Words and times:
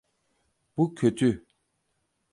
Bu 0.77 0.95
kötü. 0.95 1.45